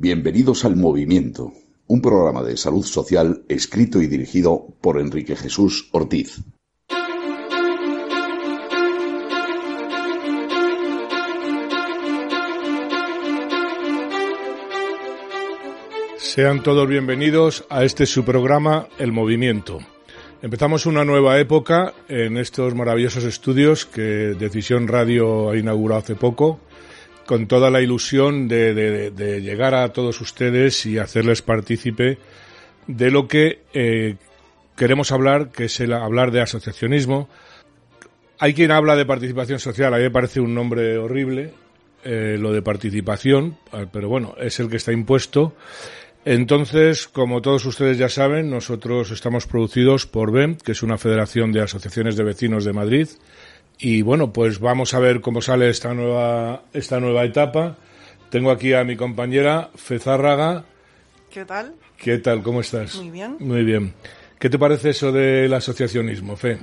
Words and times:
Bienvenidos 0.00 0.64
al 0.64 0.76
Movimiento, 0.76 1.52
un 1.88 2.00
programa 2.00 2.44
de 2.44 2.56
salud 2.56 2.84
social 2.84 3.42
escrito 3.48 4.00
y 4.00 4.06
dirigido 4.06 4.68
por 4.80 5.00
Enrique 5.00 5.34
Jesús 5.34 5.88
Ortiz. 5.90 6.40
Sean 16.16 16.62
todos 16.62 16.86
bienvenidos 16.86 17.64
a 17.68 17.82
este 17.82 18.06
su 18.06 18.24
programa 18.24 18.86
El 19.00 19.10
Movimiento. 19.10 19.80
Empezamos 20.42 20.86
una 20.86 21.04
nueva 21.04 21.40
época 21.40 21.92
en 22.08 22.36
estos 22.36 22.72
maravillosos 22.76 23.24
estudios 23.24 23.84
que 23.84 24.36
Decisión 24.38 24.86
Radio 24.86 25.50
ha 25.50 25.56
inaugurado 25.56 26.02
hace 26.02 26.14
poco, 26.14 26.60
con 27.28 27.46
toda 27.46 27.70
la 27.70 27.82
ilusión 27.82 28.48
de, 28.48 29.12
llegar 29.42 29.74
a 29.74 29.92
todos 29.92 30.18
ustedes 30.22 30.86
y 30.86 30.96
hacerles 30.96 31.42
partícipe 31.42 32.16
de 32.86 33.10
lo 33.10 33.28
que 33.28 33.64
eh, 33.74 34.16
queremos 34.74 35.12
hablar, 35.12 35.50
que 35.50 35.66
es 35.66 35.78
el 35.80 35.92
hablar 35.92 36.30
de 36.30 36.40
asociacionismo. 36.40 37.28
Hay 38.38 38.54
quien 38.54 38.70
habla 38.70 38.96
de 38.96 39.04
participación 39.04 39.58
social, 39.58 39.92
a 39.92 39.98
mí 39.98 40.04
me 40.04 40.10
parece 40.10 40.40
un 40.40 40.54
nombre 40.54 40.96
horrible, 40.96 41.52
eh, 42.02 42.38
lo 42.40 42.50
de 42.50 42.62
participación, 42.62 43.58
pero 43.92 44.08
bueno, 44.08 44.34
es 44.40 44.58
el 44.58 44.70
que 44.70 44.78
está 44.78 44.92
impuesto. 44.92 45.54
Entonces, 46.24 47.08
como 47.08 47.42
todos 47.42 47.66
ustedes 47.66 47.98
ya 47.98 48.08
saben, 48.08 48.48
nosotros 48.48 49.10
estamos 49.10 49.46
producidos 49.46 50.06
por 50.06 50.32
BEM, 50.32 50.56
que 50.56 50.72
es 50.72 50.82
una 50.82 50.96
federación 50.96 51.52
de 51.52 51.60
asociaciones 51.60 52.16
de 52.16 52.24
vecinos 52.24 52.64
de 52.64 52.72
Madrid. 52.72 53.08
Y 53.78 54.02
bueno, 54.02 54.32
pues 54.32 54.58
vamos 54.58 54.94
a 54.94 54.98
ver 54.98 55.20
cómo 55.20 55.40
sale 55.40 55.70
esta 55.70 55.94
nueva, 55.94 56.62
esta 56.72 56.98
nueva 56.98 57.24
etapa. 57.24 57.76
Tengo 58.30 58.50
aquí 58.50 58.74
a 58.74 58.84
mi 58.84 58.96
compañera 58.96 59.70
Fezárraga. 59.74 60.64
¿Qué 61.30 61.44
tal? 61.44 61.74
¿Qué 61.96 62.18
tal? 62.18 62.42
¿Cómo 62.42 62.60
estás? 62.60 62.96
Muy 62.96 63.10
bien. 63.10 63.36
Muy 63.38 63.64
bien. 63.64 63.94
¿Qué 64.38 64.50
te 64.50 64.58
parece 64.58 64.90
eso 64.90 65.12
del 65.12 65.52
asociacionismo, 65.52 66.36
Fe? 66.36 66.58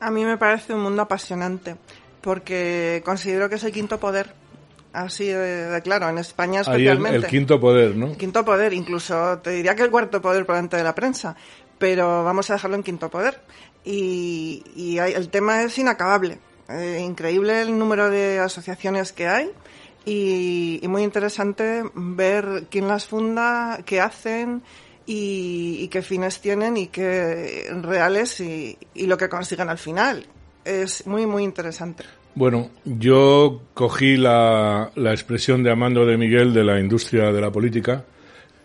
A 0.00 0.10
mí 0.10 0.24
me 0.24 0.38
parece 0.38 0.74
un 0.74 0.80
mundo 0.80 1.02
apasionante, 1.02 1.76
porque 2.20 3.02
considero 3.04 3.48
que 3.48 3.56
es 3.56 3.64
el 3.64 3.72
quinto 3.72 4.00
poder 4.00 4.34
Así 4.92 5.26
de, 5.26 5.80
claro, 5.84 6.08
en 6.08 6.18
España 6.18 6.62
especialmente. 6.62 7.18
el, 7.18 7.26
quinto 7.26 7.60
poder, 7.60 7.94
¿no? 7.94 8.16
quinto 8.16 8.44
poder, 8.44 8.72
incluso 8.72 9.38
te 9.38 9.50
diría 9.50 9.76
que 9.76 9.82
el 9.82 9.90
cuarto 9.90 10.20
poder 10.20 10.44
por 10.44 10.56
delante 10.56 10.76
de 10.76 10.82
la 10.82 10.94
prensa, 10.96 11.36
pero 11.78 12.24
vamos 12.24 12.50
a 12.50 12.54
dejarlo 12.54 12.76
en 12.76 12.82
quinto 12.82 13.08
poder. 13.08 13.40
Y, 13.84 14.98
el 14.98 15.28
tema 15.30 15.62
es 15.62 15.78
inacabable. 15.78 16.38
Eh, 16.68 17.02
increíble 17.04 17.62
el 17.62 17.76
número 17.76 18.10
de 18.10 18.38
asociaciones 18.38 19.12
que 19.12 19.26
hay 19.26 19.50
y, 20.04 20.80
muy 20.88 21.02
interesante 21.02 21.82
ver 21.94 22.66
quién 22.70 22.88
las 22.88 23.06
funda, 23.06 23.80
qué 23.84 24.00
hacen 24.00 24.62
y, 25.06 25.88
qué 25.88 26.02
fines 26.02 26.40
tienen 26.40 26.76
y 26.76 26.86
qué 26.86 27.68
reales 27.82 28.40
y, 28.40 28.78
y 28.94 29.06
lo 29.06 29.16
que 29.16 29.28
consiguen 29.28 29.68
al 29.68 29.78
final. 29.78 30.26
Es 30.64 31.06
muy, 31.06 31.26
muy 31.26 31.42
interesante. 31.42 32.04
Bueno, 32.34 32.70
yo 32.84 33.62
cogí 33.74 34.16
la, 34.16 34.92
la 34.94 35.10
expresión 35.12 35.62
de 35.62 35.72
Amando 35.72 36.06
de 36.06 36.16
Miguel 36.16 36.54
de 36.54 36.64
la 36.64 36.78
industria 36.78 37.32
de 37.32 37.40
la 37.40 37.50
política, 37.50 38.04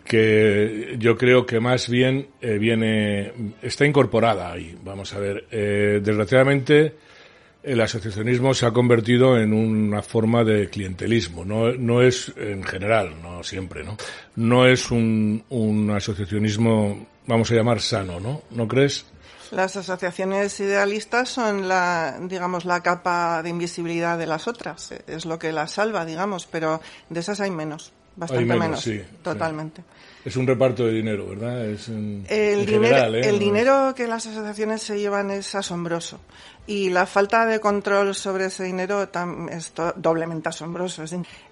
que 0.06 0.96
yo 0.98 1.16
creo 1.16 1.44
que 1.44 1.60
más 1.60 1.88
bien 1.88 2.28
eh, 2.40 2.58
viene, 2.58 3.32
está 3.60 3.84
incorporada 3.84 4.52
ahí. 4.52 4.76
Vamos 4.82 5.12
a 5.12 5.18
ver, 5.18 5.46
eh, 5.50 6.00
desgraciadamente 6.02 6.94
el 7.62 7.80
asociacionismo 7.80 8.54
se 8.54 8.64
ha 8.64 8.70
convertido 8.70 9.38
en 9.38 9.52
una 9.52 10.00
forma 10.00 10.44
de 10.44 10.70
clientelismo. 10.70 11.44
No, 11.44 11.72
no 11.72 12.00
es 12.00 12.32
en 12.36 12.62
general, 12.62 13.20
no 13.20 13.42
siempre, 13.42 13.82
¿no? 13.82 13.96
No 14.36 14.66
es 14.66 14.90
un, 14.92 15.44
un 15.50 15.90
asociacionismo, 15.90 17.08
vamos 17.26 17.50
a 17.50 17.54
llamar 17.54 17.80
sano, 17.80 18.20
¿no? 18.20 18.42
¿No 18.52 18.68
crees? 18.68 19.04
Las 19.50 19.76
asociaciones 19.76 20.58
idealistas 20.60 21.28
son 21.28 21.68
la, 21.68 22.18
digamos, 22.20 22.64
la 22.64 22.82
capa 22.82 23.42
de 23.42 23.50
invisibilidad 23.50 24.18
de 24.18 24.26
las 24.26 24.48
otras. 24.48 24.92
Es 25.06 25.24
lo 25.24 25.38
que 25.38 25.52
las 25.52 25.72
salva, 25.72 26.04
digamos, 26.04 26.46
pero 26.46 26.80
de 27.10 27.20
esas 27.20 27.40
hay 27.40 27.50
menos, 27.50 27.92
bastante 28.16 28.56
menos, 28.56 28.80
sí, 28.80 29.00
totalmente. 29.22 29.82
Es 30.24 30.36
un 30.36 30.46
reparto 30.46 30.86
de 30.86 30.92
dinero, 30.92 31.28
¿verdad? 31.28 31.66
Es 31.66 31.88
el, 31.88 32.66
dinero, 32.66 33.14
¿eh? 33.14 33.28
el 33.28 33.38
dinero 33.38 33.94
que 33.94 34.08
las 34.08 34.26
asociaciones 34.26 34.82
se 34.82 34.98
llevan 34.98 35.30
es 35.30 35.54
asombroso 35.54 36.18
y 36.66 36.90
la 36.90 37.06
falta 37.06 37.46
de 37.46 37.60
control 37.60 38.14
sobre 38.14 38.46
ese 38.46 38.64
dinero 38.64 39.08
es 39.50 39.72
doblemente 39.96 40.48
asombroso. 40.48 41.04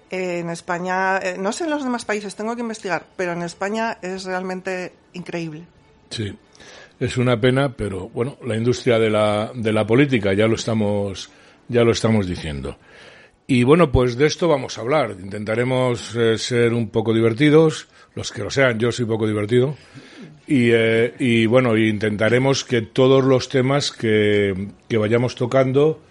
en 0.09 0.49
España, 0.49 1.19
eh, 1.19 1.37
no 1.39 1.53
sé 1.53 1.63
en 1.63 1.69
los 1.69 1.83
demás 1.83 2.03
países, 2.03 2.35
tengo 2.35 2.55
que 2.55 2.61
investigar, 2.61 3.05
pero 3.15 3.31
en 3.31 3.43
España 3.43 3.97
es 4.01 4.25
realmente 4.25 4.91
increíble. 5.13 5.63
Sí. 6.09 6.35
Es 6.99 7.17
una 7.17 7.39
pena, 7.39 7.73
pero 7.75 8.09
bueno, 8.09 8.37
la 8.45 8.55
industria 8.55 8.99
de 8.99 9.09
la, 9.09 9.51
de 9.53 9.73
la 9.73 9.85
política 9.85 10.33
ya 10.33 10.47
lo 10.47 10.55
estamos, 10.55 11.29
ya 11.67 11.83
lo 11.83 11.91
estamos 11.91 12.27
diciendo. 12.27 12.77
Y 13.47 13.63
bueno, 13.63 13.91
pues 13.91 14.17
de 14.17 14.25
esto 14.25 14.47
vamos 14.47 14.77
a 14.77 14.81
hablar. 14.81 15.15
Intentaremos 15.19 16.15
eh, 16.15 16.37
ser 16.37 16.73
un 16.73 16.89
poco 16.89 17.13
divertidos, 17.13 17.87
los 18.15 18.31
que 18.31 18.43
lo 18.43 18.49
sean, 18.49 18.79
yo 18.79 18.91
soy 18.91 19.05
poco 19.05 19.27
divertido. 19.27 19.75
Y, 20.47 20.71
eh, 20.71 21.13
y 21.19 21.45
bueno, 21.45 21.77
intentaremos 21.77 22.63
que 22.63 22.81
todos 22.81 23.23
los 23.23 23.49
temas 23.49 23.91
que, 23.91 24.69
que 24.87 24.97
vayamos 24.97 25.35
tocando 25.35 26.01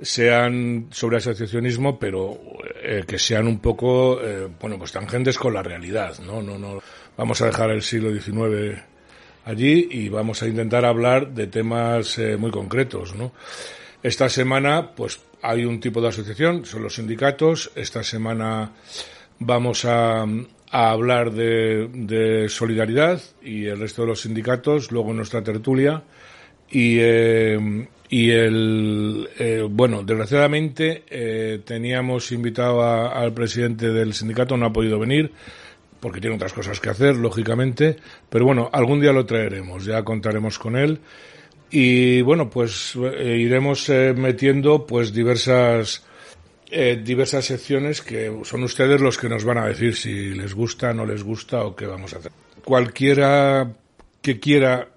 sean 0.00 0.86
sobre 0.90 1.18
asociacionismo, 1.18 1.98
pero 1.98 2.40
eh, 2.82 3.04
que 3.06 3.18
sean 3.18 3.46
un 3.46 3.58
poco, 3.58 4.18
bueno, 4.60 4.78
pues 4.78 4.92
tangentes 4.92 5.38
con 5.38 5.52
la 5.52 5.62
realidad, 5.62 6.18
¿no? 6.24 6.42
No, 6.42 6.58
no, 6.58 6.82
vamos 7.16 7.42
a 7.42 7.46
dejar 7.46 7.70
el 7.70 7.82
siglo 7.82 8.10
XIX 8.10 8.80
allí 9.44 9.88
y 9.90 10.08
vamos 10.08 10.42
a 10.42 10.48
intentar 10.48 10.84
hablar 10.84 11.32
de 11.32 11.46
temas 11.46 12.18
eh, 12.18 12.36
muy 12.36 12.50
concretos, 12.50 13.14
¿no? 13.14 13.32
Esta 14.02 14.30
semana, 14.30 14.92
pues 14.96 15.20
hay 15.42 15.64
un 15.64 15.78
tipo 15.78 16.00
de 16.00 16.08
asociación, 16.08 16.64
son 16.64 16.82
los 16.82 16.94
sindicatos. 16.94 17.70
Esta 17.74 18.02
semana 18.02 18.72
vamos 19.38 19.84
a, 19.84 20.24
hablar 20.70 21.32
de, 21.32 22.46
solidaridad 22.48 23.20
y 23.42 23.66
el 23.66 23.78
resto 23.78 24.02
de 24.02 24.08
los 24.08 24.22
sindicatos, 24.22 24.90
luego 24.90 25.12
nuestra 25.12 25.42
tertulia. 25.42 26.02
Y, 26.70 26.96
eh, 27.00 27.88
y 28.08 28.30
el, 28.30 29.28
eh, 29.38 29.66
bueno, 29.68 30.02
desgraciadamente 30.02 31.60
teníamos 31.64 32.32
invitado 32.32 32.82
al 32.82 33.34
presidente 33.34 33.90
del 33.90 34.14
sindicato, 34.14 34.56
no 34.56 34.66
ha 34.66 34.72
podido 34.72 34.98
venir 34.98 35.32
porque 36.00 36.20
tiene 36.20 36.36
otras 36.36 36.54
cosas 36.54 36.80
que 36.80 36.88
hacer, 36.88 37.16
lógicamente, 37.16 37.96
pero 38.30 38.46
bueno, 38.46 38.70
algún 38.72 39.02
día 39.02 39.12
lo 39.12 39.26
traeremos, 39.26 39.84
ya 39.84 40.02
contaremos 40.02 40.58
con 40.58 40.76
él 40.76 40.98
y 41.70 42.20
bueno, 42.22 42.50
pues 42.50 42.96
eh, 42.96 43.36
iremos 43.38 43.88
eh, 43.88 44.12
metiendo 44.16 44.86
pues 44.86 45.12
diversas 45.12 46.04
eh, 46.70 47.00
diversas 47.02 47.44
secciones 47.44 48.00
que 48.02 48.40
son 48.44 48.62
ustedes 48.64 49.00
los 49.00 49.18
que 49.18 49.28
nos 49.28 49.44
van 49.44 49.58
a 49.58 49.66
decir 49.66 49.94
si 49.96 50.34
les 50.34 50.54
gusta, 50.54 50.92
no 50.92 51.06
les 51.06 51.22
gusta 51.22 51.64
o 51.64 51.74
qué 51.74 51.86
vamos 51.86 52.14
a 52.14 52.18
hacer. 52.18 52.32
Cualquiera 52.64 53.72
que 54.22 54.38
quiera 54.38 54.88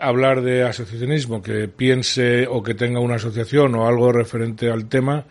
hablar 0.00 0.40
de 0.42 0.62
asociacionismo, 0.62 1.42
que 1.42 1.66
piense 1.66 2.46
o 2.46 2.62
que 2.62 2.74
tenga 2.74 3.00
una 3.00 3.16
asociación 3.16 3.74
o 3.74 3.88
algo 3.88 4.12
referente 4.12 4.70
al 4.70 4.88
tema, 4.88 5.24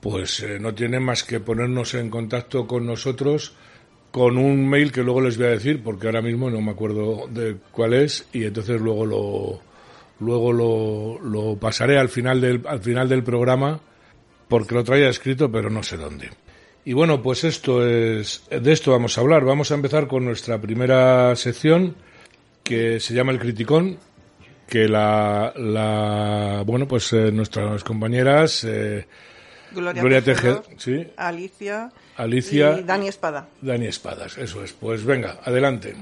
pues 0.00 0.46
no 0.60 0.72
tiene 0.72 1.00
más 1.00 1.24
que 1.24 1.40
ponernos 1.40 1.94
en 1.94 2.10
contacto 2.10 2.68
con 2.68 2.86
nosotros 2.86 3.54
con 4.12 4.38
un 4.38 4.68
mail 4.68 4.92
que 4.92 5.02
luego 5.02 5.20
les 5.20 5.36
voy 5.36 5.46
a 5.46 5.50
decir 5.50 5.82
porque 5.82 6.06
ahora 6.06 6.22
mismo 6.22 6.48
no 6.48 6.60
me 6.60 6.70
acuerdo 6.70 7.26
de 7.28 7.56
cuál 7.72 7.94
es 7.94 8.28
y 8.32 8.44
entonces 8.44 8.80
luego 8.80 9.04
lo 9.04 9.69
luego 10.20 10.52
lo, 10.52 11.18
lo 11.20 11.56
pasaré 11.56 11.98
al 11.98 12.08
final 12.08 12.40
del 12.40 12.62
al 12.66 12.80
final 12.80 13.08
del 13.08 13.22
programa 13.24 13.80
porque 14.48 14.74
lo 14.74 14.84
traía 14.84 15.08
escrito 15.08 15.50
pero 15.50 15.70
no 15.70 15.82
sé 15.82 15.96
dónde. 15.96 16.30
Y 16.84 16.92
bueno, 16.92 17.22
pues 17.22 17.44
esto 17.44 17.86
es 17.86 18.42
de 18.50 18.72
esto 18.72 18.92
vamos 18.92 19.18
a 19.18 19.20
hablar. 19.20 19.44
Vamos 19.44 19.70
a 19.70 19.74
empezar 19.74 20.06
con 20.06 20.24
nuestra 20.24 20.60
primera 20.60 21.34
sección 21.36 21.96
que 22.62 23.00
se 23.00 23.14
llama 23.14 23.32
el 23.32 23.38
criticón 23.38 23.98
que 24.66 24.88
la, 24.88 25.52
la 25.56 26.62
bueno, 26.64 26.86
pues 26.86 27.12
eh, 27.12 27.32
nuestras 27.32 27.82
compañeras 27.82 28.64
eh, 28.64 29.06
Gloria, 29.72 30.00
Gloria 30.00 30.22
Tejedor, 30.22 30.64
¿sí? 30.76 31.08
Alicia 31.16 31.90
Alicia. 32.20 32.78
Y 32.78 32.82
Dani 32.82 33.08
Espada. 33.08 33.48
Dani 33.62 33.86
Espadas, 33.86 34.36
eso 34.36 34.62
es. 34.62 34.72
Pues 34.74 35.04
venga, 35.04 35.38
adelante. 35.42 35.94